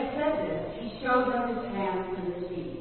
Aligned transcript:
had 0.00 0.16
said 0.16 0.32
this, 0.48 0.62
he 0.80 1.00
showed 1.02 1.32
them 1.32 1.54
his 1.54 1.64
hands 1.74 2.16
and 2.16 2.34
his 2.34 2.48
feet. 2.48 2.80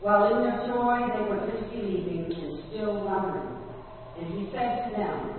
While 0.00 0.34
in 0.34 0.42
their 0.42 0.66
joy 0.66 1.06
they 1.14 1.28
were 1.28 1.46
disbelieving 1.46 2.32
and 2.32 2.58
still 2.70 3.04
wondering. 3.04 3.56
And 4.18 4.26
he 4.34 4.50
said 4.52 4.88
to 4.88 4.96
them, 4.96 5.30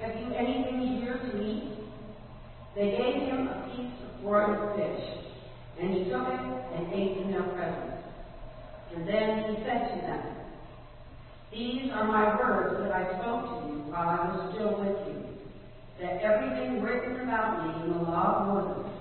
Have 0.00 0.16
you 0.20 0.34
anything 0.34 1.00
here 1.00 1.18
to 1.18 1.42
eat? 1.42 1.70
They 2.74 2.90
gave 2.90 3.28
him 3.28 3.48
a 3.48 3.70
piece 3.70 3.92
of 4.02 4.22
broiled 4.22 4.76
fish, 4.76 5.04
and 5.80 5.94
he 5.94 6.04
took 6.04 6.26
it 6.28 6.40
and 6.40 6.92
ate 6.92 7.18
in 7.18 7.30
their 7.30 7.42
presence. 7.42 8.02
And 8.94 9.08
then 9.08 9.54
he 9.54 9.62
said 9.64 9.94
to 9.94 10.00
them, 10.06 10.22
These 11.52 11.90
are 11.92 12.04
my 12.04 12.36
words 12.36 12.82
that 12.82 12.92
I 12.92 13.20
spoke 13.20 13.62
to 13.62 13.68
you 13.68 13.78
while 13.90 14.08
I 14.08 14.36
was 14.36 14.54
still 14.54 14.78
with 14.78 14.98
you, 15.08 15.24
that 16.00 16.22
everything 16.22 16.82
written 16.82 17.20
about 17.20 17.64
me 17.64 17.84
in 17.84 17.92
the 17.92 18.10
law 18.10 18.40
of 18.40 18.46
Moses, 18.48 18.93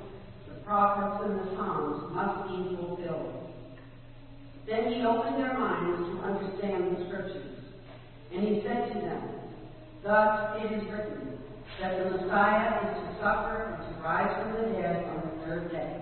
prophets, 0.66 1.24
and 1.26 1.40
the 1.40 1.56
Psalms 1.56 2.14
must 2.14 2.48
be 2.48 2.76
fulfilled. 2.76 3.44
Then 4.68 4.94
he 4.94 5.04
opened 5.04 5.44
their 5.44 5.58
minds 5.58 6.10
to 6.10 6.24
understand 6.24 6.96
the 6.96 7.06
Scriptures. 7.08 7.60
And 8.34 8.48
he 8.48 8.62
said 8.66 8.94
to 8.94 9.00
them, 9.00 9.22
Thus 10.04 10.58
it 10.64 10.72
is 10.72 10.84
written, 10.90 11.38
that 11.80 12.04
the 12.04 12.18
Messiah 12.18 12.80
is 12.82 12.98
to 12.98 13.16
suffer 13.20 13.78
and 13.78 13.96
to 13.96 14.02
rise 14.02 14.32
from 14.42 14.54
the 14.54 14.74
dead 14.74 15.06
on 15.06 15.22
the 15.22 15.46
third 15.46 15.72
day, 15.72 16.02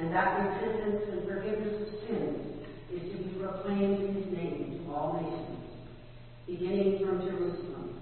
and 0.00 0.12
that 0.12 0.38
repentance 0.38 1.02
and 1.12 1.28
forgiveness 1.28 1.82
of 1.82 2.08
sins 2.08 2.66
is 2.92 3.12
to 3.12 3.18
be 3.18 3.30
proclaimed 3.40 4.00
in 4.02 4.14
his 4.14 4.32
name 4.32 4.84
to 4.84 4.92
all 4.92 5.20
nations, 5.20 5.58
beginning 6.46 7.04
from 7.04 7.20
Jerusalem. 7.20 8.00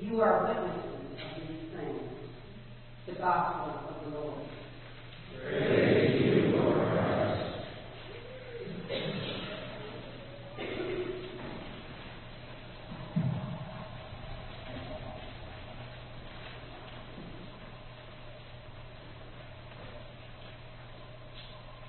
You 0.00 0.20
are 0.20 0.46
witnesses 0.48 1.00
of 1.12 1.48
these 1.48 1.70
things. 1.76 2.02
The 3.06 3.14
gospel 3.14 3.74
of 3.88 4.12
the 4.12 4.18
Lord. 4.18 4.34
Praise 5.42 6.22
you, 6.24 6.56
Lord 6.56 6.76
Christ. 6.76 7.42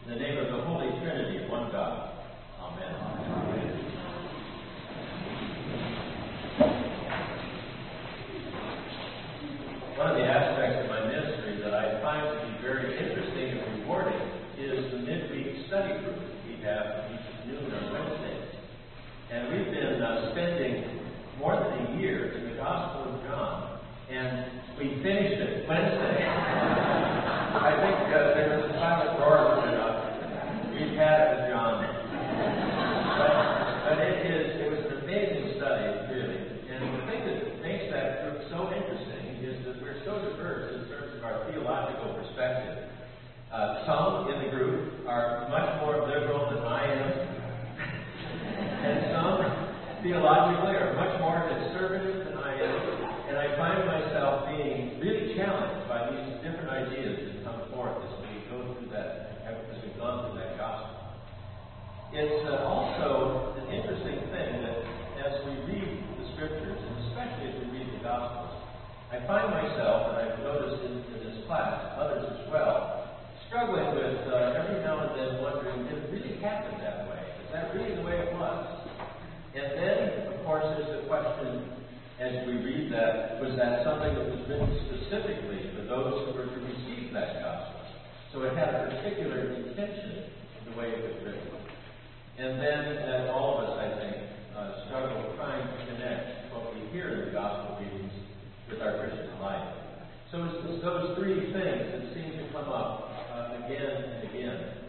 In 0.04 0.10
the 0.10 0.20
name 0.20 0.38
of 0.40 0.48
the 0.48 0.64
Holy 0.64 0.90
Trinity, 1.00 1.48
one 1.48 1.72
God. 1.72 2.10
Amen. 2.60 2.94
One 9.96 10.10
of 10.10 10.18
the 10.18 10.26
aspects 10.26 10.84
of 10.84 10.90
my 10.90 11.06
ministry 11.08 11.62
that 11.64 11.74
I 11.74 12.02
find 12.02 12.26
to 12.28 12.36
be 12.44 12.62
very 12.62 12.98
interesting 12.98 13.60
and 13.60 13.80
rewarding 13.80 14.20
is 14.60 14.92
the 14.92 15.00
midweek 15.00 15.68
study 15.68 15.94
group 16.04 16.20
we 16.48 16.60
have 16.64 17.08
each 17.14 17.28
noon 17.48 17.72
on 17.72 17.94
Wednesdays. 17.94 18.52
And 19.32 19.48
we've 19.54 19.72
been 19.72 20.02
uh, 20.02 20.32
spending 20.32 21.08
more 21.40 21.56
than 21.56 21.96
a 21.96 22.00
year 22.02 22.34
in 22.34 22.52
the 22.52 22.56
Gospel 22.58 23.16
of 23.16 23.24
John, 23.24 23.80
and 24.10 24.52
we 24.78 25.00
finished 25.04 25.40
it 25.40 25.68
Wednesday. 25.70 26.28
I 26.28 27.72
think 27.80 27.98
uh, 28.12 28.34
there 28.34 28.60
was 28.60 28.72
a 28.72 28.74
silent 28.80 29.20
roar 29.20 29.38
that 29.40 29.56
went 29.64 29.78
up. 29.78 29.96
We've 30.74 30.98
had 30.98 31.16
it 31.22 31.28
with 31.38 31.46
John. 31.54 31.80
But, 33.14 33.36
but 33.88 33.98
it 34.04 34.26
is, 34.26 34.58
it 34.58 34.70
was 34.74 34.84
an 34.90 35.06
amazing 35.06 35.54
study, 35.62 35.86
really. 36.12 36.40
And 36.74 36.82
the 36.98 37.04
thing 37.08 37.22
that 37.30 37.62
makes 37.62 37.94
that 37.94 38.26
group 38.26 38.50
so 38.50 38.74
interesting 38.74 39.38
is 39.44 39.60
that 39.68 39.76
we're 39.84 40.00
so 40.08 40.18
diverse 40.24 40.72
in 40.72 40.88
terms 40.88 41.12
of 41.20 41.22
our 41.24 41.46
theological 41.52 42.16
perspective. 42.16 42.90
Uh, 43.52 43.86
some 43.86 44.34
in 44.34 44.40
the 44.40 44.50
group 44.50 45.06
are 45.06 45.46
much 45.52 45.78
more 45.84 46.08
liberal 46.10 46.50
than 46.50 46.64
I 46.66 46.90
am, 46.90 47.12
and 48.82 49.14
some 49.14 49.38
theologically 50.02 50.74
are 50.74 50.96
much 50.98 51.22
more 51.22 51.38
conservative 51.46 52.26
than 52.26 52.34
I 52.40 52.56
am. 52.58 52.80
And 53.30 53.38
I 53.38 53.54
find 53.60 53.86
myself 53.86 54.50
being 54.50 54.98
really 54.98 55.36
challenged 55.38 55.86
by 55.86 56.10
these 56.10 56.42
different 56.42 56.72
ideas 56.72 57.30
that 57.30 57.46
come 57.46 57.62
forth 57.70 58.00
as 58.02 58.14
we 58.26 58.42
go 58.50 58.74
through 58.74 58.90
that, 58.90 59.44
as 59.46 59.60
we've 59.86 60.02
gone 60.02 60.32
through 60.32 60.40
that 60.40 60.58
gospel. 60.58 60.98
It's 62.16 62.48
uh, 62.48 62.64
also 62.66 63.54
an 63.60 63.70
interesting 63.70 64.18
thing 64.34 64.50
that 64.66 64.82
as 65.30 65.46
we 65.46 65.54
read 65.70 66.02
the 66.18 66.26
scriptures, 66.34 66.80
and 66.80 66.94
especially 67.10 67.54
as 67.54 67.56
we 67.62 67.68
read 67.78 67.90
the 67.92 68.02
gospels, 68.02 68.50
I 69.14 69.22
find 69.30 69.54
myself, 69.54 70.10
and 70.10 70.26
I've 70.26 70.42
noticed 70.42 70.90
in, 70.90 71.06
in 71.14 71.20
this 71.22 71.46
class, 71.46 72.02
others 72.02 72.26
as 72.34 72.50
well, 72.50 73.06
struggling 73.46 73.94
with 73.94 74.26
uh, 74.26 74.58
every 74.58 74.82
now 74.82 75.06
and 75.06 75.14
then 75.14 75.38
wondering, 75.42 75.86
did 75.86 76.02
it 76.02 76.10
really 76.10 76.42
happen 76.42 76.74
that 76.82 77.06
way? 77.06 77.22
Is 77.46 77.50
that 77.54 77.70
really 77.78 77.94
the 77.94 78.02
way 78.02 78.18
it 78.18 78.34
was? 78.34 78.66
And 79.54 79.78
then, 79.78 80.34
of 80.34 80.42
course, 80.46 80.66
there's 80.74 81.02
the 81.02 81.06
question 81.06 81.70
as 82.18 82.46
we 82.50 82.58
read 82.66 82.90
that, 82.94 83.38
was 83.38 83.54
that 83.58 83.86
something 83.86 84.18
that 84.18 84.26
was 84.34 84.42
written 84.50 84.70
specifically 84.90 85.70
for 85.78 85.86
those 85.86 86.26
who 86.26 86.34
were 86.34 86.50
to 86.50 86.62
receive 86.66 87.14
that 87.14 87.42
gospel? 87.42 87.86
So 88.34 88.42
it 88.42 88.58
had 88.58 88.74
a 88.74 88.90
particular 88.90 89.54
intention 89.54 90.26
in 90.26 90.72
the 90.72 90.74
way 90.74 90.90
it 90.90 91.06
was 91.06 91.22
written. 91.22 91.54
And 92.40 92.58
then, 92.58 92.98
as 92.98 93.30
all 93.30 93.62
of 93.62 93.70
us, 93.70 93.78
I 93.78 93.94
think, 93.94 94.16
uh, 94.58 94.86
struggle 94.90 95.38
trying 95.38 95.62
to 95.62 95.86
connect 95.86 96.50
what 96.52 96.74
we 96.74 96.82
hear 96.90 97.14
in 97.14 97.26
the 97.26 97.32
gospel 97.32 97.78
readings 97.78 98.12
with 98.68 98.82
our 98.82 98.98
Christian 98.98 99.40
life. 99.40 99.78
So 100.32 100.50
it's, 100.50 100.66
it's 100.66 100.82
those 100.82 101.16
three 101.16 101.54
things 101.54 101.94
that 101.94 102.10
seem 102.18 102.34
to 102.42 102.50
come 102.52 102.74
up 102.74 103.14
uh, 103.30 103.66
again 103.66 104.02
and 104.02 104.28
again. 104.28 104.82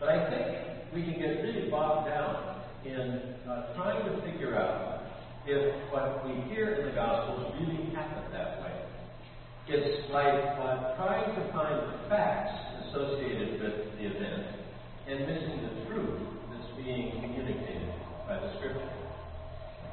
But 0.00 0.08
I 0.08 0.18
think 0.26 0.92
we 0.92 1.02
can 1.06 1.14
get 1.14 1.46
really 1.46 1.70
bogged 1.70 2.10
down 2.10 2.58
in 2.84 3.38
uh, 3.48 3.72
trying 3.76 4.02
to 4.02 4.20
figure 4.26 4.58
out 4.58 5.06
if 5.46 5.62
what 5.92 6.26
we 6.26 6.42
hear 6.50 6.74
in 6.74 6.86
the 6.86 6.92
Gospels 6.92 7.54
really 7.54 7.94
happened 7.94 8.34
that 8.34 8.60
way. 8.62 8.73
It's 9.66 10.12
like 10.12 10.44
uh, 10.60 10.92
trying 11.00 11.24
to 11.24 11.42
find 11.56 11.72
the 11.88 11.96
facts 12.12 12.52
associated 12.84 13.64
with 13.64 13.96
the 13.96 14.04
event 14.12 14.44
and 15.08 15.24
missing 15.24 15.56
the 15.64 15.88
truth 15.88 16.20
that's 16.52 16.68
being 16.76 17.16
communicated 17.24 17.88
by 18.28 18.44
the 18.44 18.52
Scripture. 18.60 18.92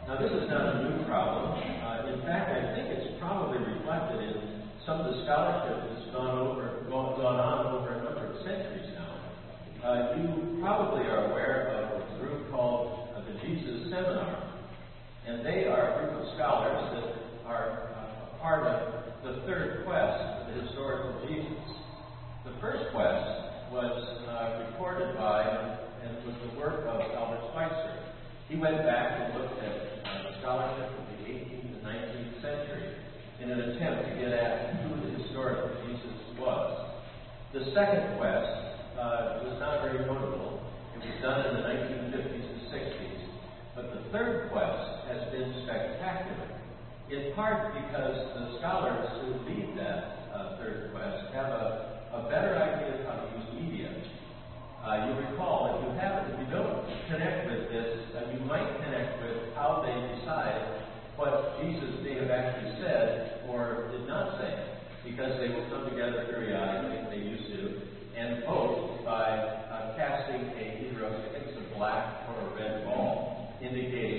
Now, 0.07 0.19
this 0.19 0.27
is 0.27 0.51
not 0.51 0.75
a 0.75 0.83
new 0.83 1.07
problem. 1.07 1.55
Uh, 1.55 2.11
in 2.11 2.19
fact, 2.27 2.51
I 2.51 2.75
think 2.75 2.99
it's 2.99 3.15
probably 3.17 3.63
reflected 3.63 4.19
in 4.19 4.67
some 4.85 4.99
of 4.99 5.07
the 5.07 5.23
scholarship 5.23 5.87
that's 5.87 6.11
gone 6.11 6.35
over, 6.35 6.83
gone, 6.91 7.15
gone 7.15 7.39
on 7.39 7.71
over 7.71 7.95
a 7.95 8.03
number 8.03 8.27
of 8.27 8.43
centuries 8.43 8.91
now. 8.91 9.87
Uh, 9.87 10.19
you 10.19 10.59
probably 10.59 11.07
are 11.07 11.31
aware 11.31 11.71
of 11.79 11.95
a 11.95 12.19
group 12.19 12.51
called 12.51 13.07
uh, 13.15 13.23
the 13.23 13.39
Jesus 13.39 13.87
Seminar, 13.87 14.51
and 15.27 15.45
they 15.45 15.63
are 15.63 15.95
a 15.95 16.11
group 16.11 16.27
of 16.27 16.35
scholars 16.35 16.91
that 16.91 17.47
are 17.47 17.87
uh, 17.95 18.35
a 18.35 18.39
part 18.41 18.67
of 18.67 19.10
the 19.23 19.45
third 19.45 19.85
quest 19.85 20.17
of 20.41 20.47
the 20.49 20.61
historical 20.65 21.13
Jesus. 21.29 21.61
The 22.43 22.57
first 22.59 22.89
quest 22.89 23.69
was 23.69 23.93
uh, 24.25 24.65
recorded 24.65 25.13
by 25.13 25.45
and 26.01 26.25
was 26.25 26.33
the 26.41 26.57
work 26.57 26.81
of 26.89 27.01
Albert 27.13 27.53
Schweitzer. 27.53 28.01
He 28.49 28.57
went 28.57 28.81
back 28.81 29.21
and 29.21 29.37
looked 29.37 29.61
at 29.61 30.01
uh, 30.09 30.41
scholarship 30.41 30.89
of 30.89 31.05
the 31.05 31.29
18th 31.29 31.69
and 31.69 31.85
19th 31.85 32.41
century 32.41 32.97
in 33.41 33.51
an 33.51 33.61
attempt 33.61 34.09
to 34.09 34.11
get 34.17 34.33
at 34.33 34.81
who 34.81 34.89
the 35.05 35.21
historical 35.21 35.69
Jesus 35.85 36.17
was. 36.41 36.97
The 37.53 37.69
second 37.77 38.17
quest 38.17 38.49
uh, 38.97 39.45
was 39.45 39.53
not 39.61 39.85
very 39.85 40.01
notable. 40.01 40.65
It 40.97 41.05
was 41.05 41.21
done 41.21 41.45
in 41.45 41.61
the 41.61 41.65
1950s 41.69 42.41
and 42.41 42.61
60s. 42.73 43.21
But 43.75 43.93
the 43.93 44.01
third 44.09 44.49
quest 44.49 45.05
has 45.13 45.29
been 45.29 45.61
spectacular, 45.61 46.60
in 47.11 47.35
part 47.35 47.75
because 47.75 48.15
the 48.39 48.57
scholars 48.59 49.03
who 49.19 49.43
lead 49.43 49.75
that 49.75 50.31
uh, 50.31 50.55
third 50.57 50.91
quest 50.95 51.27
have 51.35 51.51
a, 51.51 52.07
a 52.15 52.29
better 52.31 52.55
idea 52.55 52.95
of 52.95 53.05
how 53.05 53.19
to 53.19 53.27
use 53.35 53.47
media. 53.59 53.91
Uh, 54.79 55.11
you 55.11 55.27
recall, 55.27 55.75
if 55.75 55.83
you 55.83 55.91
haven't, 55.99 56.31
if 56.31 56.39
you 56.39 56.49
don't 56.55 56.87
connect 57.11 57.51
with 57.51 57.67
this, 57.67 57.99
uh, 58.15 58.31
you 58.31 58.39
might 58.47 58.65
connect 58.79 59.21
with 59.21 59.53
how 59.55 59.83
they 59.83 59.91
decide 60.15 60.87
what 61.19 61.59
Jesus 61.59 61.99
may 62.01 62.15
have 62.15 62.31
actually 62.31 62.79
said 62.79 63.43
or 63.51 63.91
did 63.91 64.07
not 64.07 64.39
say, 64.39 64.55
because 65.03 65.35
they 65.43 65.51
will 65.51 65.67
come 65.67 65.91
together 65.91 66.31
periodically, 66.31 67.11
they 67.11 67.23
used 67.27 67.51
to, 67.51 67.91
and 68.15 68.43
vote 68.45 69.03
by 69.03 69.35
uh, 69.35 69.95
casting 69.97 70.47
a 70.55 70.87
either 70.87 71.05
I 71.05 71.33
think 71.35 71.45
it's 71.45 71.59
a 71.59 71.75
black 71.75 72.23
or 72.29 72.39
a 72.39 72.55
red 72.55 72.85
ball, 72.85 73.53
indicating 73.61 74.10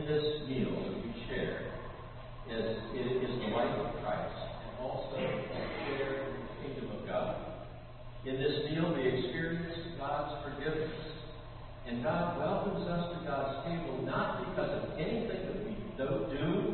in 0.00 0.06
this 0.06 0.48
meal 0.48 0.72
that 0.72 0.96
we 0.96 1.12
share 1.28 1.76
is, 2.48 2.76
it 2.94 3.06
is 3.20 3.36
the 3.36 3.48
life 3.52 3.76
of 3.84 4.00
Christ 4.00 4.32
and 4.64 4.88
also 4.88 5.16
a 5.16 5.60
share 5.84 6.24
in 6.24 6.40
the 6.40 6.54
kingdom 6.64 6.96
of 6.96 7.06
God. 7.06 7.36
In 8.24 8.36
this 8.36 8.64
meal, 8.70 8.94
we 8.96 9.08
experience 9.08 9.76
God's 9.98 10.40
forgiveness. 10.44 10.96
And 11.86 12.02
God 12.02 12.38
welcomes 12.38 12.88
us 12.88 13.12
to 13.12 13.28
God's 13.28 13.66
table 13.68 14.00
not 14.06 14.48
because 14.48 14.70
of 14.70 14.98
anything 14.98 15.44
that 15.44 15.64
we 15.68 15.76
don't 15.98 16.30
do 16.30 16.69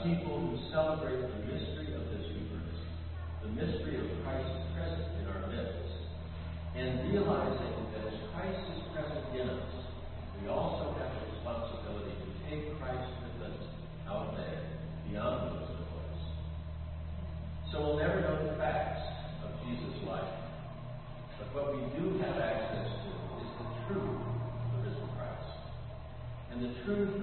People 0.00 0.40
who 0.40 0.56
celebrate 0.72 1.20
the 1.20 1.44
mystery 1.44 1.92
of 1.92 2.08
this 2.08 2.24
Eucharist, 2.32 2.88
the 3.44 3.52
mystery 3.52 4.00
of 4.00 4.08
Christ 4.24 4.48
present 4.72 5.12
in 5.20 5.28
our 5.28 5.44
midst, 5.52 5.92
and 6.72 7.12
realizing 7.12 7.76
that 7.92 8.08
as 8.08 8.16
Christ 8.32 8.64
is 8.64 8.80
present 8.96 9.28
in 9.36 9.50
us, 9.50 9.72
we 10.40 10.48
also 10.48 10.96
have 10.96 11.12
a 11.12 11.22
responsibility 11.36 12.16
to 12.16 12.28
take 12.48 12.80
Christ 12.80 13.12
with 13.28 13.52
us 13.52 13.60
out 14.08 14.40
there, 14.40 14.72
beyond 15.04 15.52
those 15.52 15.68
of 15.68 15.84
us. 15.84 16.16
So 17.70 17.84
we'll 17.84 18.00
never 18.00 18.24
know 18.24 18.40
the 18.40 18.56
facts 18.56 19.04
of 19.44 19.52
Jesus' 19.68 20.00
life, 20.08 20.32
but 21.36 21.52
what 21.52 21.76
we 21.76 21.84
do 22.00 22.16
have 22.24 22.40
access 22.40 22.88
to 22.88 23.10
is 23.44 23.52
the 23.52 23.68
truth 23.84 24.16
of 24.16 25.12
Christ. 25.12 25.60
And 26.56 26.64
the 26.64 26.72
truth 26.88 27.19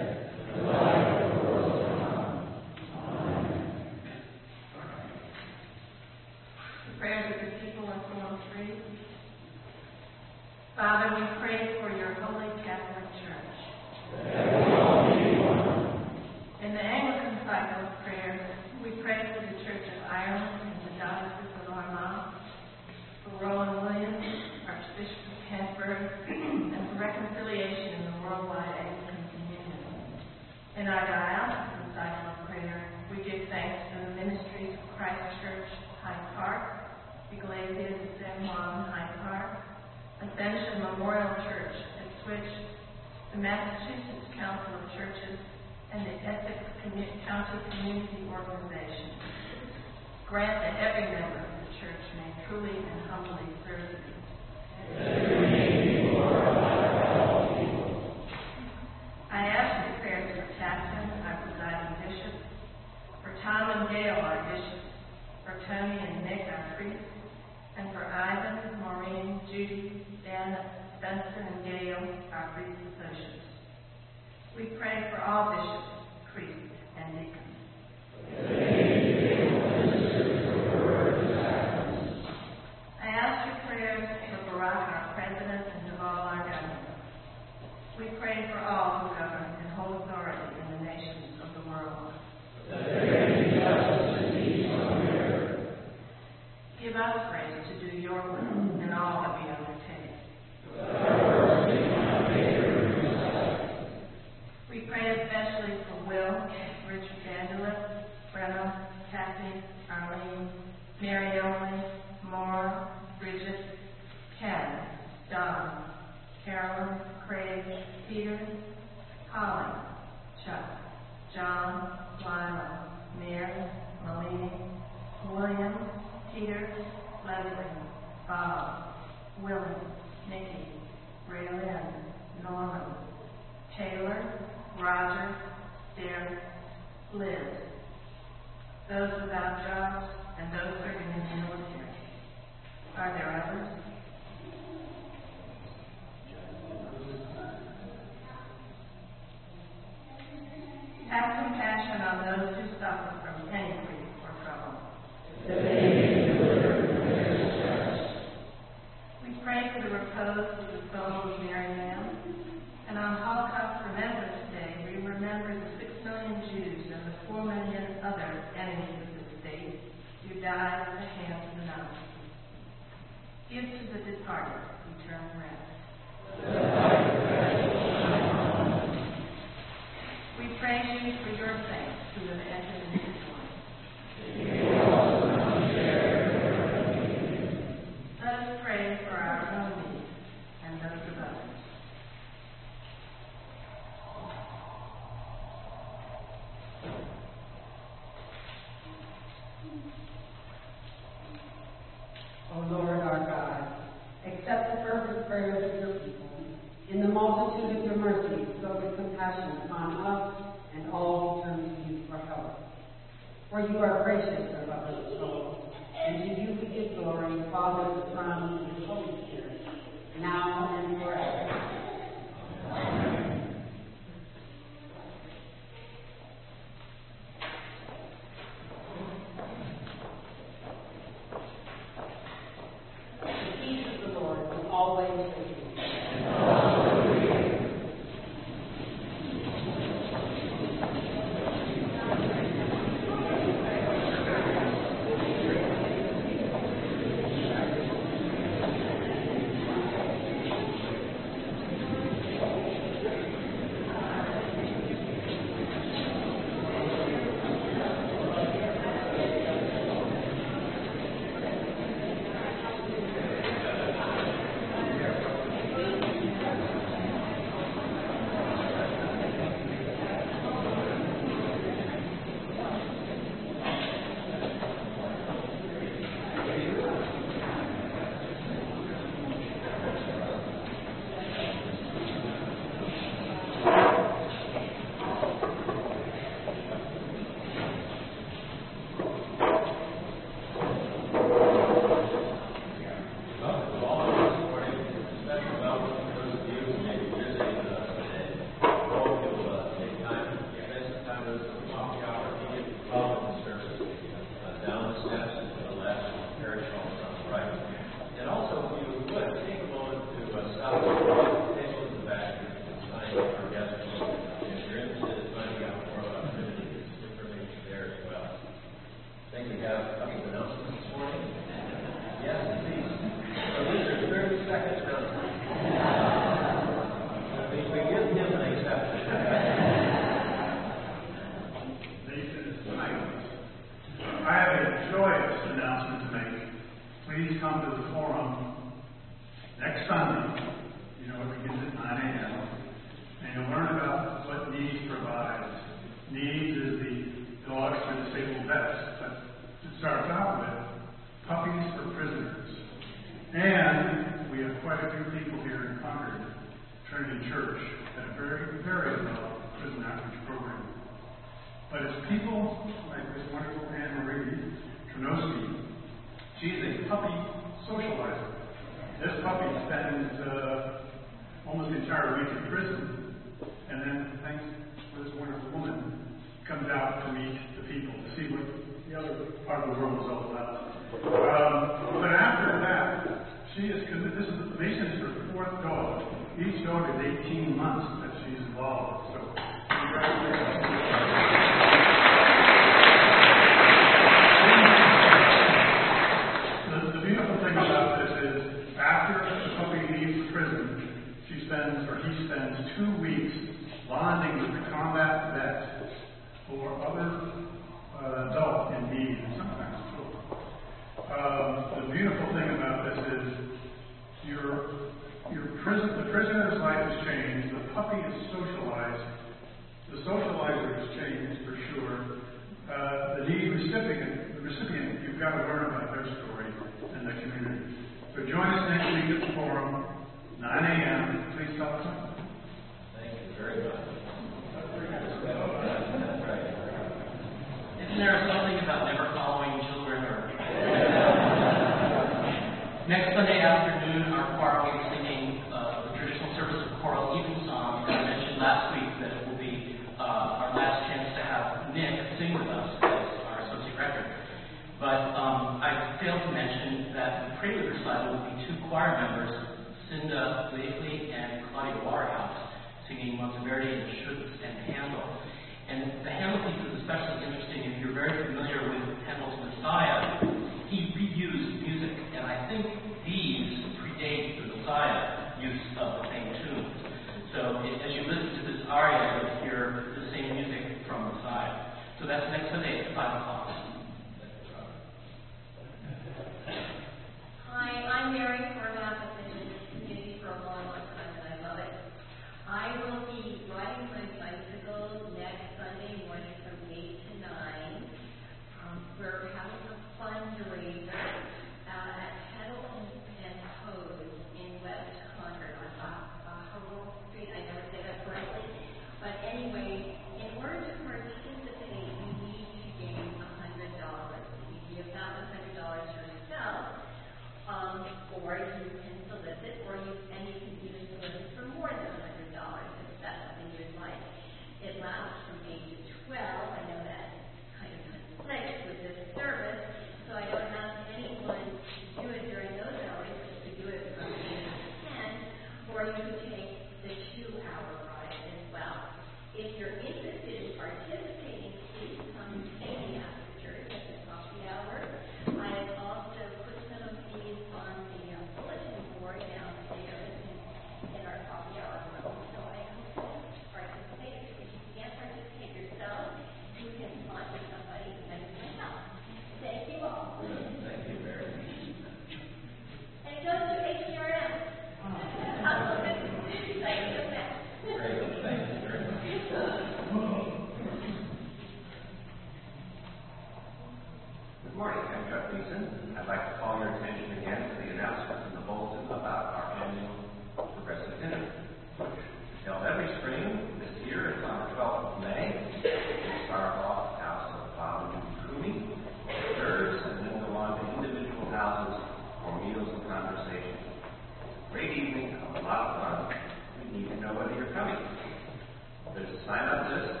sign 599.26 599.48
up 599.48 599.70
list 599.70 600.00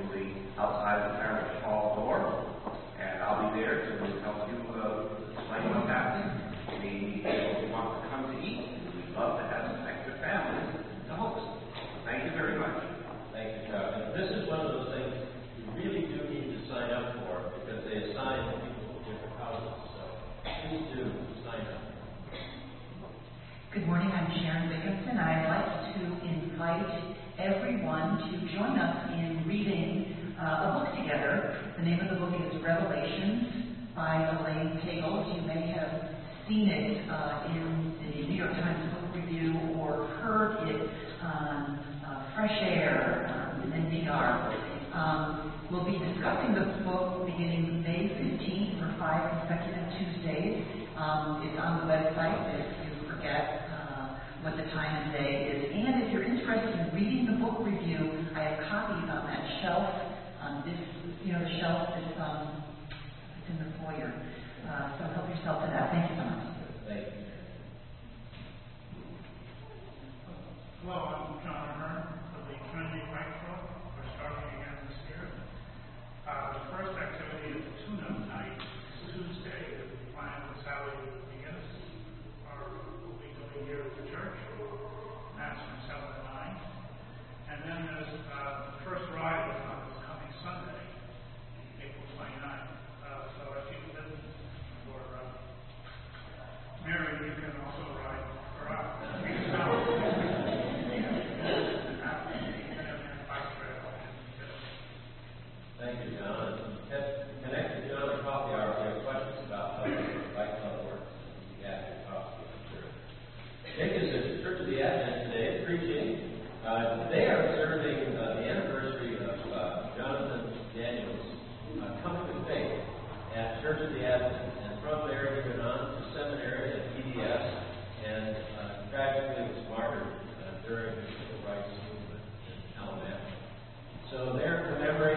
is 0.00 0.10
the 0.12 0.60
outside 0.60 1.10
the 1.10 1.18
parish 1.18 1.62
hall 1.62 1.96
door. 1.96 2.47
seen 36.48 36.70
it 36.70 36.87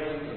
praying 0.02 0.31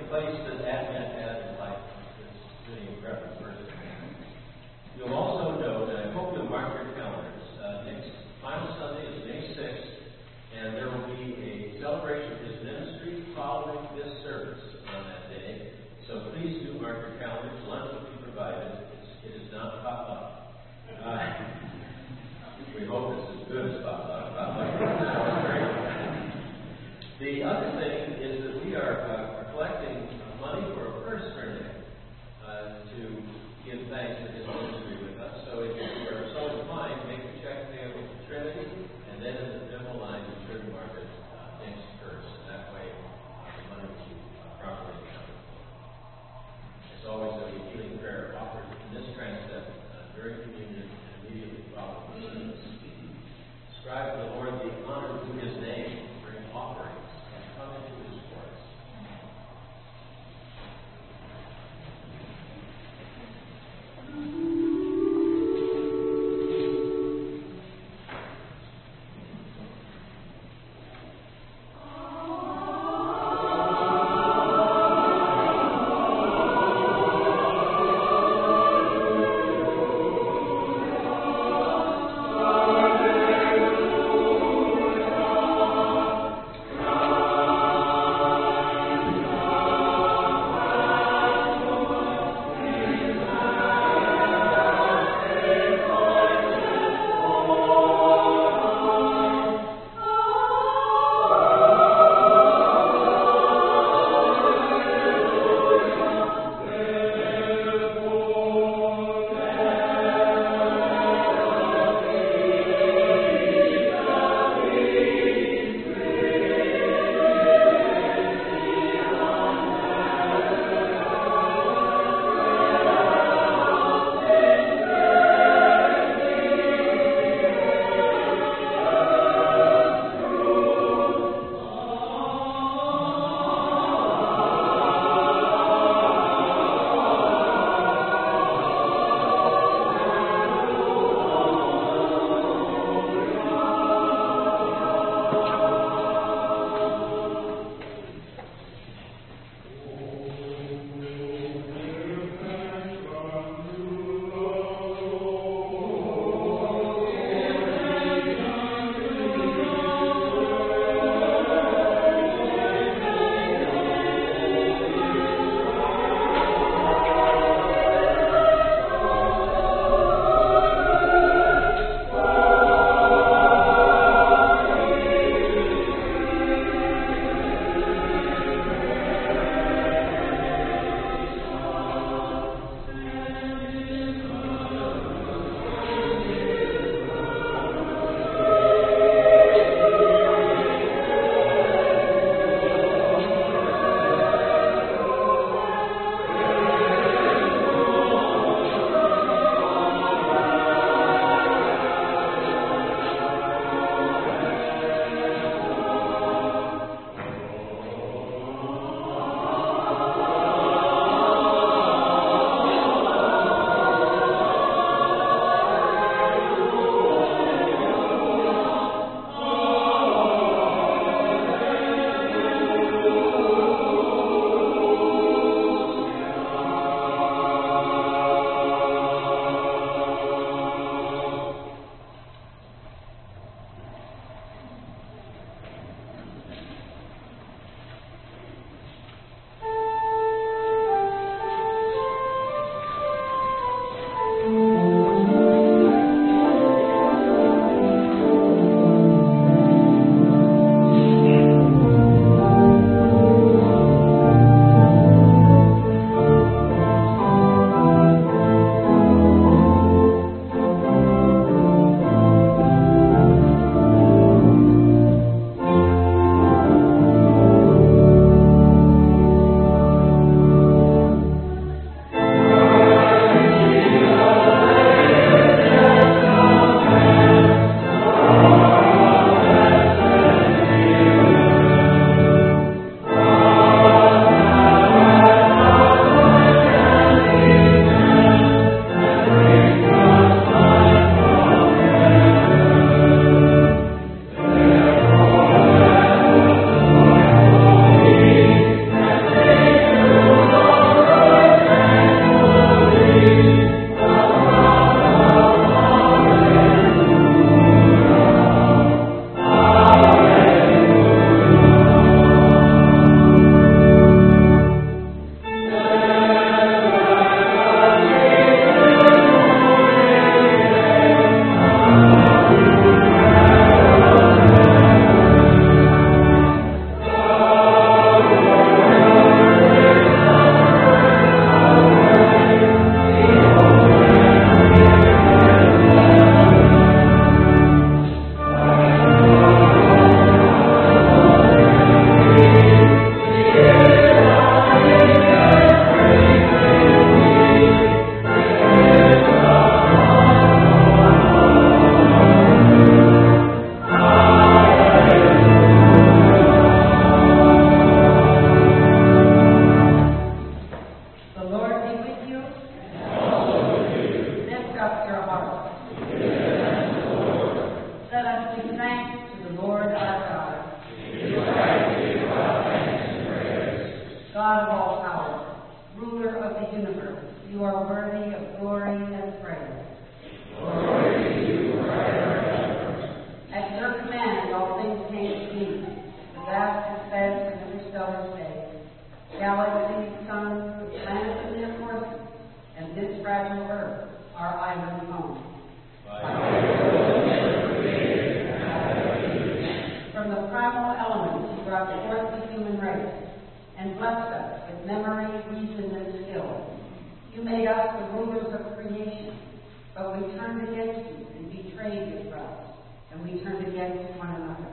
but 409.95 410.21
we 410.21 410.33
turned 410.37 410.69
against 410.69 411.11
you 411.11 411.27
and 411.37 411.51
betrayed 411.51 412.13
your 412.13 412.33
trust, 412.33 412.67
and 413.13 413.23
we 413.23 413.43
turned 413.43 413.67
against 413.67 414.19
one 414.19 414.31
another. 414.35 414.71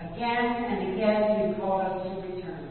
Again 0.00 0.46
and 0.70 0.94
again 0.94 1.22
you 1.48 1.54
called 1.60 1.82
us 1.82 2.02
to 2.04 2.08
return. 2.34 2.68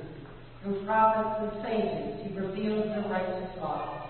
Through 0.63 0.85
prophets 0.85 1.39
and 1.41 1.63
sages 1.65 2.31
you 2.31 2.39
revealed 2.39 2.87
the 2.87 3.09
righteous 3.09 3.57
law. 3.59 4.07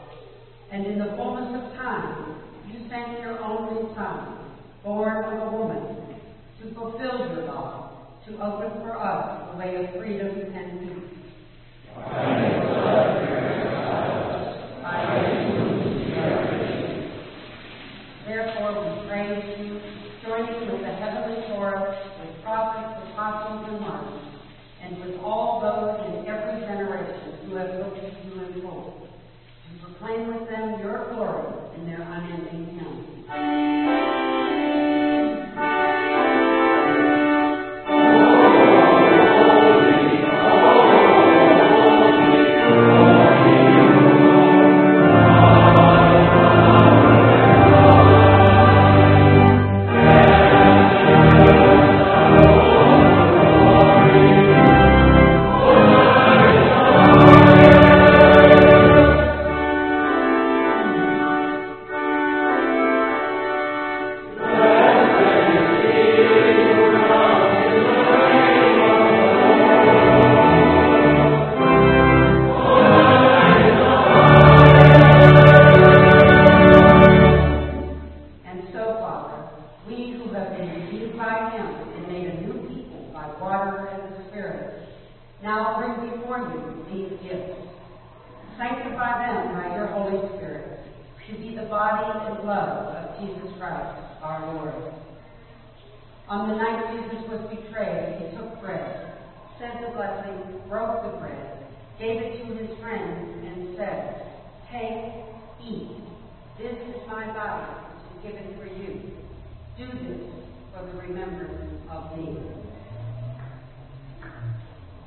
And 0.72 0.86
in 0.86 1.00
the 1.00 1.16
fullness 1.18 1.64
of 1.64 1.74
time, 1.74 2.36
you 2.72 2.88
sent 2.90 3.20
your 3.22 3.44
only 3.44 3.94
Son, 3.96 4.38
born 4.84 5.24
of 5.26 5.54
a 5.54 5.58
woman, 5.58 6.16
to 6.62 6.74
fulfill 6.74 7.18
your 7.28 7.46
law, 7.46 8.08
to 8.26 8.34
open 8.34 8.82
for 8.82 8.98
us 8.98 9.52
the 9.52 9.58
way 9.58 9.84
of 9.84 10.00
freedom 10.00 10.54
and 10.54 10.80
peace. 10.80 11.12
Therefore, 18.26 18.72
we 18.80 19.10
praise 19.10 19.44
you, 19.60 19.82
joining 20.24 20.72
with 20.72 20.82
the 20.82 20.94
heavenly 20.94 21.42
chorus, 21.48 21.98
with 22.20 22.44
prophets, 22.44 23.12
apostles, 23.12 23.68
and 23.68 23.82
martyrs, 23.82 24.24
and 24.82 25.02
with 25.04 25.20
all 25.20 25.60
those 25.60 26.00
in 26.08 26.28
every 26.30 26.62
generation 26.62 27.46
who 27.46 27.56
have 27.56 27.76
looked 27.76 28.00
to 28.00 28.08
you 28.26 28.46
in 28.46 28.62
hope, 28.62 29.02
proclaim 30.02 30.28
with 30.28 30.50
them 30.50 30.80
your 30.80 31.06
glory 31.10 31.46
in 31.76 31.86
their 31.86 32.02
unending 32.02 32.81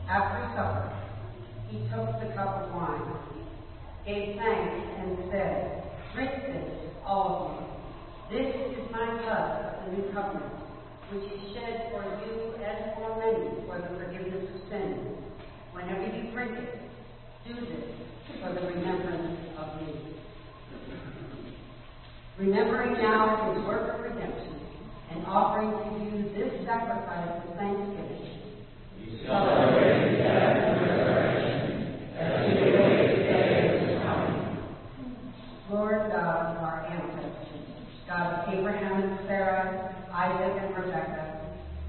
After 0.08 0.52
supper, 0.54 0.92
he 1.70 1.78
took 1.88 2.20
the 2.20 2.34
cup 2.36 2.60
of 2.60 2.74
wine, 2.74 3.08
gave 4.04 4.36
thanks, 4.36 4.86
and 4.98 5.18
said, 5.30 5.82
Drink 6.14 6.30
this, 6.44 6.92
all 7.06 7.32
of 7.40 8.36
you. 8.36 8.38
This 8.38 8.54
is 8.76 8.90
my 8.92 9.06
blood 9.22 9.64
of 9.64 9.84
the 9.84 9.96
new 9.96 10.12
covenant, 10.12 10.52
which 11.10 11.24
is 11.24 11.40
shed 11.56 11.88
for 11.90 12.04
you 12.04 12.52
and 12.60 12.94
for 12.94 13.16
many 13.16 13.64
for 13.64 13.80
the 13.80 13.96
forgiveness 13.96 14.44
of 14.54 14.60
sins. 14.68 15.24
Whenever 15.72 16.04
you 16.04 16.30
drink 16.32 16.52
it, 16.52 16.80
do 17.48 17.54
this 17.54 17.88
for 18.42 18.52
the 18.52 18.60
remembrance 18.60 19.38
of 19.58 19.80
me. 19.80 20.14
Remembering 22.38 22.94
now 22.94 23.54
his 23.54 23.64
work 23.64 23.94
of 23.94 24.00
redemption 24.00 24.60
and 25.12 25.26
offering 25.26 25.70
to 25.70 26.04
you 26.04 26.34
this 26.34 26.66
sacrifice 26.66 27.42
of 27.48 27.56
thanksgiving. 27.56 28.04
Lord 35.70 36.12
God 36.12 36.56
of 36.56 36.62
our 36.62 36.86
ancestors, 36.90 37.68
God 38.06 38.34
of 38.34 38.54
Abraham 38.54 39.02
and 39.02 39.18
Sarah, 39.26 39.94
Isaac 40.12 40.62
and 40.62 40.76
Rebekah, 40.76 41.40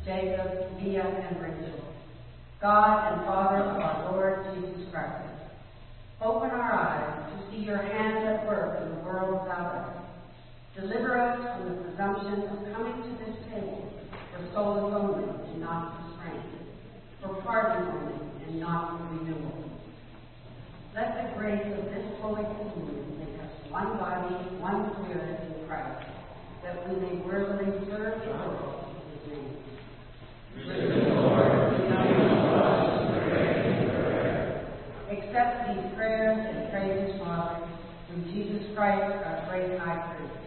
Jacob, 0.06 0.70
Leah 0.80 1.02
and 1.02 1.42
Rachel, 1.42 1.82
God 2.62 3.12
and 3.12 3.26
Father 3.26 3.58
of 3.58 3.82
our 3.82 4.12
Lord 4.12 4.46
Jesus 4.54 4.88
Christ, 4.92 5.34
open 6.22 6.52
our 6.52 6.74
eyes 6.74 7.34
to 7.34 7.50
see 7.50 7.64
your 7.66 7.78
hand 7.82 8.28
at 8.28 8.46
work 8.46 8.84
in 8.84 8.90
the 8.90 9.02
world 9.04 9.42
about 9.48 9.76
us. 9.76 9.98
Deliver 10.76 11.20
us 11.20 11.58
from 11.58 11.70
the 11.70 11.82
presumption 11.82 12.44
of 12.44 12.74
coming 12.74 13.02
to 13.02 13.26
this 13.26 13.36
table 13.50 13.92
for 14.32 14.46
souls 14.54 14.94
only 14.94 15.24
and 15.24 15.62
not 15.62 15.98
for 15.98 16.20
strength, 16.20 16.54
for 17.22 17.42
pardon 17.42 17.88
only 17.88 18.46
and 18.46 18.60
not 18.60 19.00
for 19.00 19.18
renewal. 19.18 19.72
Let 20.94 21.34
the 21.34 21.40
grace 21.40 21.66
of 21.80 21.86
this 21.86 22.06
holy 22.22 22.44
communion 22.44 23.18
make 23.18 23.42
us 23.42 23.52
one 23.72 23.98
body, 23.98 24.36
one 24.62 24.94
spirit 25.02 25.40
in 25.50 25.68
Christ, 25.68 26.06
that 26.64 26.88
we 26.88 26.96
may 26.96 27.16
worthily 27.26 27.88
serve 27.90 28.22
the 28.22 28.32
Lord 28.32 28.86
in 29.02 29.20
his 29.20 29.32
name. 29.32 29.58
Accept 35.12 35.68
these 35.68 35.86
prayers 35.96 36.40
and 36.50 36.72
praises, 36.72 37.22
Father, 37.22 37.68
through 38.08 38.24
Jesus 38.34 38.64
Christ, 38.76 39.14
our 39.26 39.46
great 39.48 39.78
high 39.78 40.16
priest, 40.18 40.40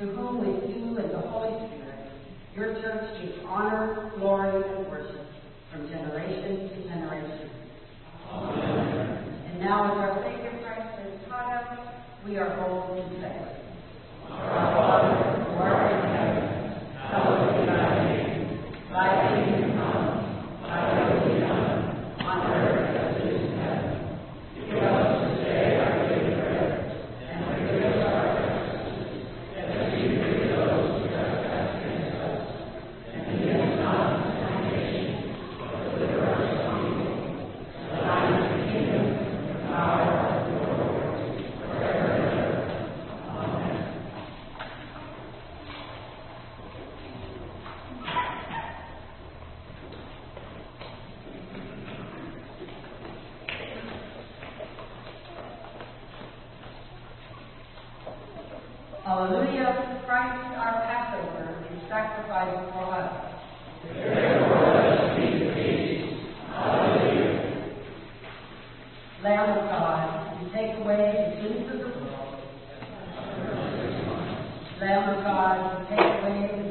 to 0.00 0.06
whom 0.06 0.38
with 0.40 0.68
you 0.68 0.98
and 0.98 1.10
the 1.10 1.22
Holy 1.30 1.68
Spirit, 1.68 2.02
your 2.56 2.74
church 2.82 3.04
gives 3.22 3.38
honor, 3.46 4.10
glory, 4.18 4.56
and 4.76 4.86
worship 4.88 5.26
from 5.70 5.88
generation 5.88 6.68
to 6.70 6.76
generation. 6.88 7.50
And 8.32 9.60
now, 9.60 9.84
as 9.92 9.96
our 9.98 10.14
Savior 10.24 10.54
Christ 10.64 10.98
has 10.98 11.12
taught 11.28 11.48
us, 11.54 11.78
we 12.26 12.38
are 12.38 12.50
bold 12.56 12.96
to 12.96 13.02
say, 13.20 13.36
heaven, 16.10 16.46
hallowed 16.98 17.52
be 17.54 17.66
thy 17.66 17.82
name. 18.04 18.32
Thy 18.90 19.06
kingdom 19.26 19.70
come, 19.74 20.06
thy 20.62 20.78
will 21.10 21.22
be 21.26 21.32
done, 21.40 21.74
on 22.20 22.38
earth 22.46 22.94
as 22.94 23.10
it 23.16 23.26
is 23.26 23.40
in 23.42 23.54
heaven. 23.58 23.90
Give 24.54 24.78
us 24.78 25.06
this 25.18 25.34
day 25.42 25.82
our 25.82 25.92
daily 26.08 26.34
bread, 26.38 26.68
and 27.26 27.38
forgive 27.44 27.82
us 27.90 27.98
our 28.06 28.22
trespasses, 28.38 29.18
as 29.58 29.66
we 29.90 29.98
forgive 30.14 30.46
those 30.54 30.86
who 30.94 31.10
trespass 31.10 31.66
against 31.74 32.14
us. 32.22 32.38
And 33.14 33.22
lead 33.34 33.50
us 33.50 33.74
not 33.82 33.98
into 34.14 34.30
temptation, 34.46 35.42
but 35.58 35.74
deliver 35.90 36.30
us 36.30 36.46
from 36.62 36.78
evil. 36.86 37.18
For 37.90 37.98
thine 37.98 38.30
is 38.30 38.46
the 38.46 38.58
kingdom, 38.70 39.06
the 39.50 39.58
power, 39.74 40.06
and 40.14 40.46
the 40.46 40.62
glory, 40.62 41.50
forever 41.66 42.14
and 42.14 42.30
ever. 42.30 42.62
Hallelujah, 59.04 60.00
Christ 60.06 60.56
our 60.56 60.80
Passover 60.88 61.66
is 61.70 61.82
sacrificed 61.90 62.72
for 62.72 62.88
us. 62.94 63.34
Lamb 69.22 69.50
of 69.50 69.64
God, 69.68 70.40
you 70.40 70.48
take 70.54 70.78
away 70.78 71.36
the 71.36 71.36
sins 71.36 71.70
of 71.70 71.78
the 71.80 72.00
world. 72.00 72.40
Lamb 74.80 75.18
of 75.18 75.22
God, 75.22 75.80
you 75.80 75.96
take 75.96 76.22
away 76.22 76.63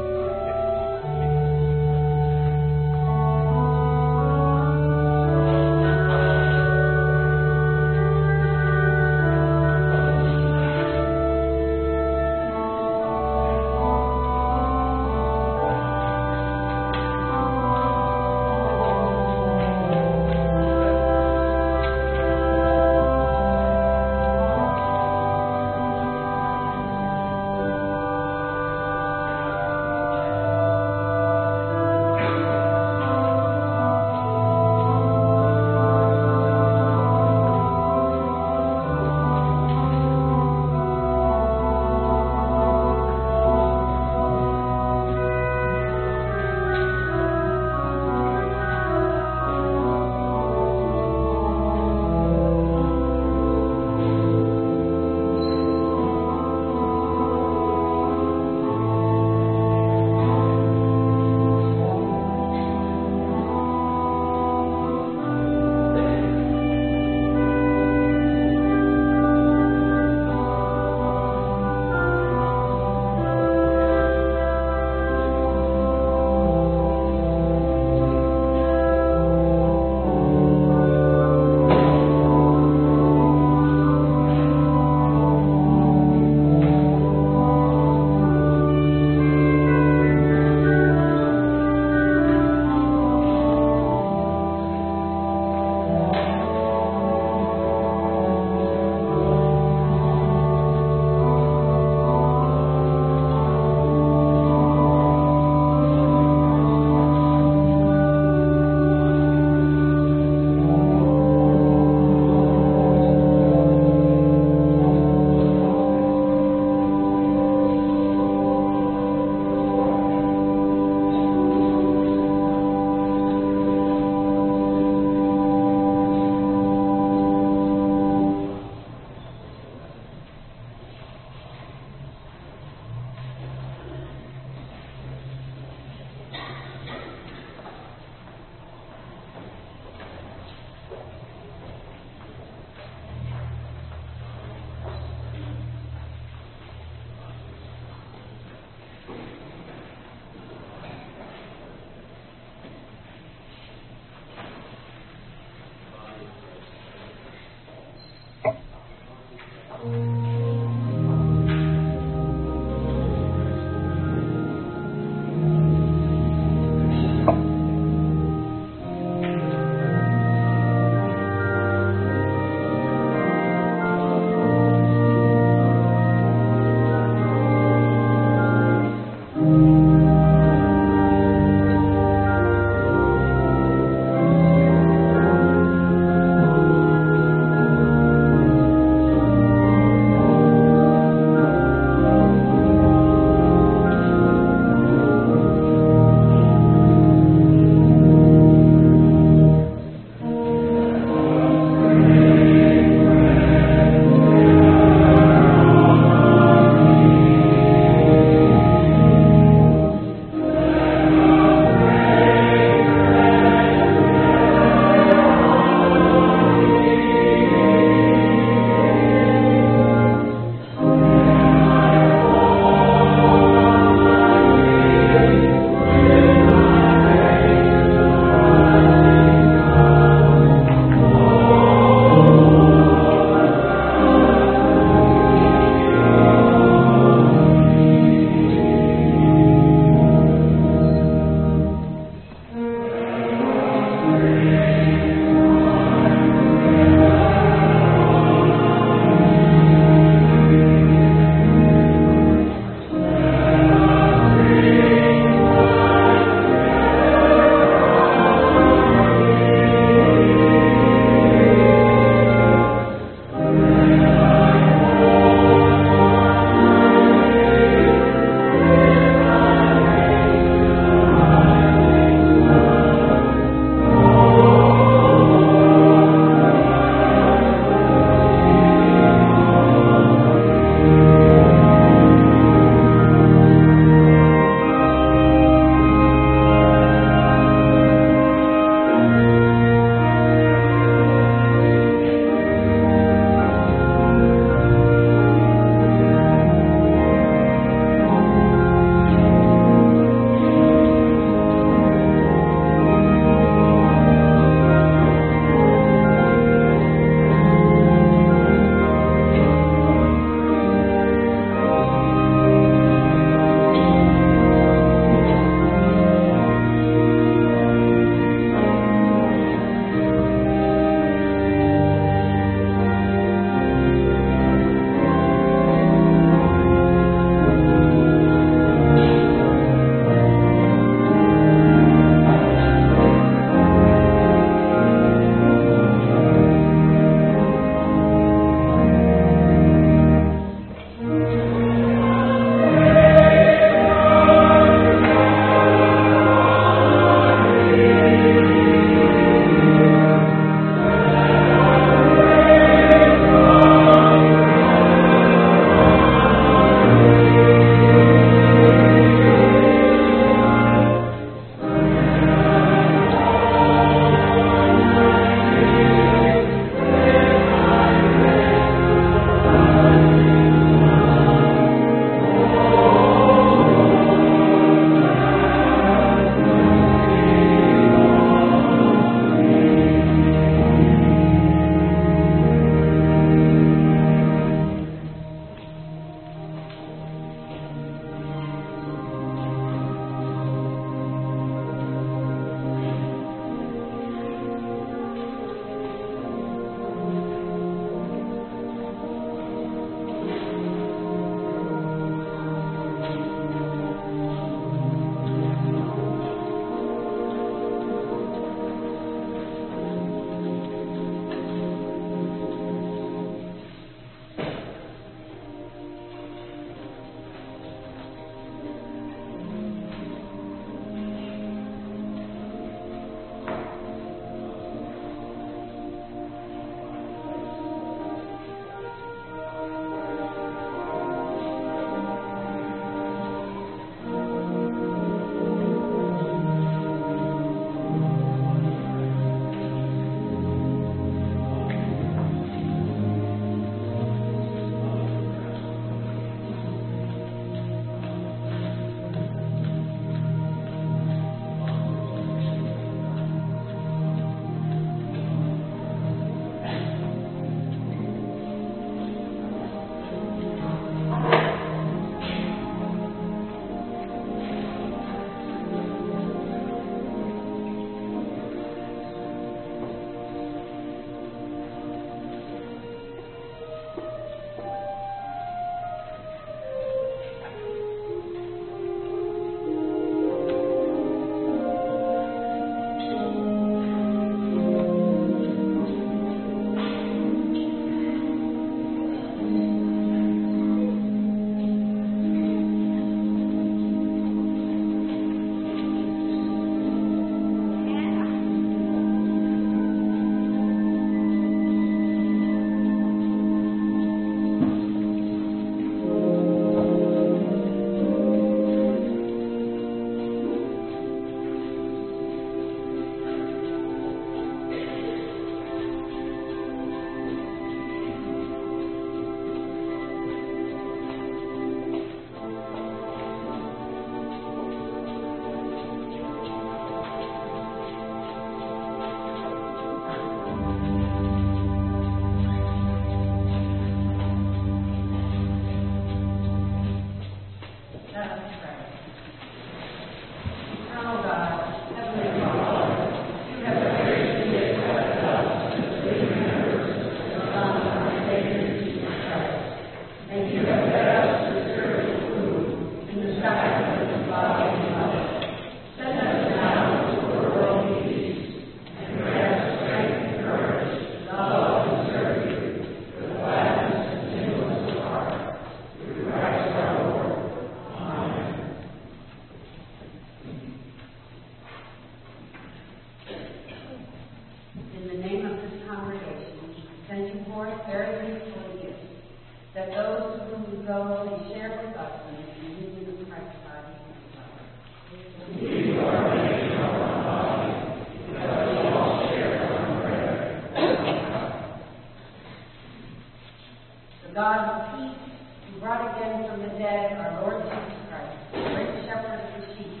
God 594.40 594.72
of 594.72 594.96
peace, 594.96 595.20
who 595.68 595.80
brought 595.80 596.16
again 596.16 596.48
from 596.48 596.62
the 596.62 596.72
dead 596.80 597.12
our 597.20 597.44
Lord 597.44 597.60
Jesus 597.60 598.00
Christ, 598.08 598.40
the 598.56 598.72
great 598.72 599.04
shepherd 599.04 599.36
of 599.36 599.52
the 599.52 599.76
sheep, 599.76 600.00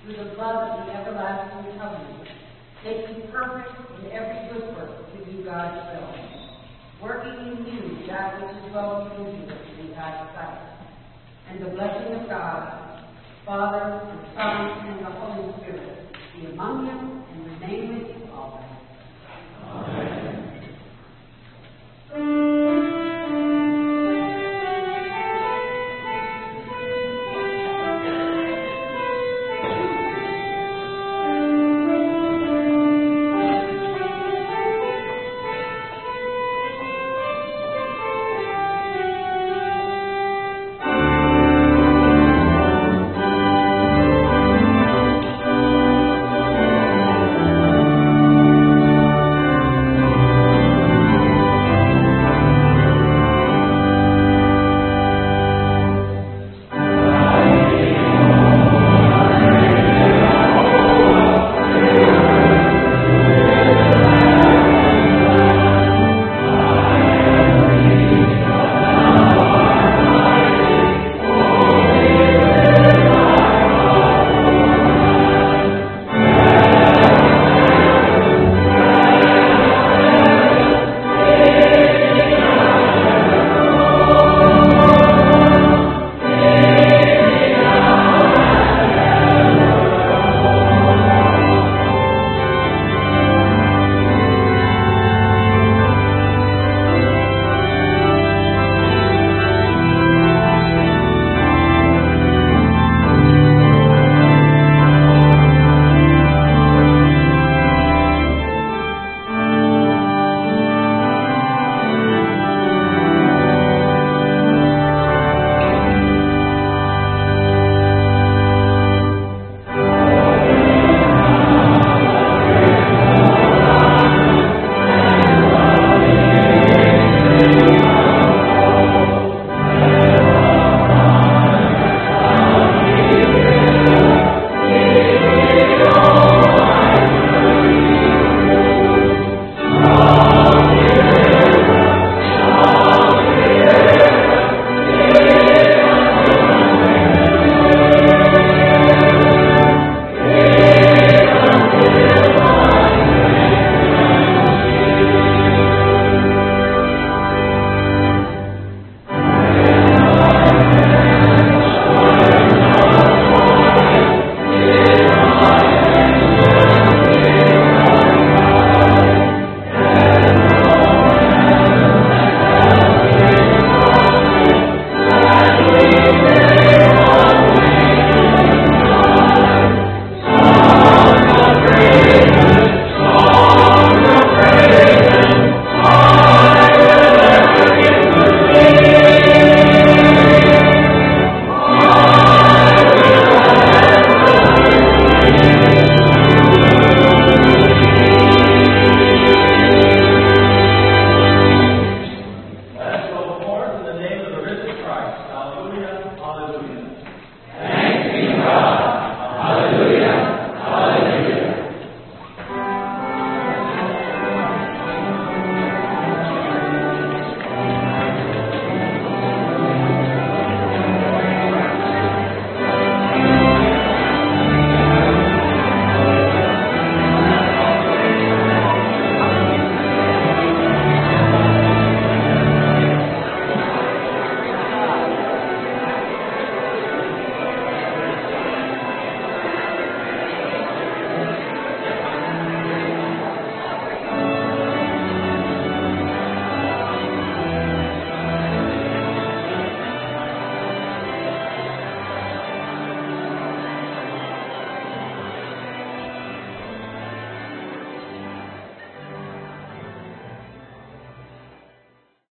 through 0.00 0.24
the 0.24 0.32
blood 0.36 0.56
of 0.72 0.86
the 0.86 0.92
everlasting 0.96 1.76
covenant, 1.76 2.28
make 2.80 3.04
you 3.12 3.28
perfect 3.28 3.68
in 4.00 4.10
every 4.10 4.40
good 4.48 4.72
work 4.72 5.12
to 5.12 5.18
do 5.20 5.44
God's 5.44 5.84
will, 5.84 6.16
working 7.02 7.36
in 7.44 7.66
you 7.68 8.06
that 8.08 8.40
which 8.40 8.56
is 8.56 8.72
well 8.72 9.04
pleasing 9.12 9.52
in 9.84 9.88
God's 9.92 10.32
sight. 10.32 10.64
And 11.50 11.60
the 11.60 11.68
blessing 11.68 12.24
of 12.24 12.26
God, 12.26 13.04
Father, 13.44 14.00
and 14.00 14.20
Son, 14.32 14.88
and 14.88 15.04
the 15.04 15.10
Holy 15.12 15.52
Spirit 15.60 15.98